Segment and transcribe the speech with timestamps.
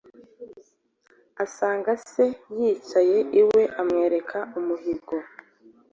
[1.43, 2.25] asanga se
[2.57, 5.15] yicaye iwe amwereka umuhigo.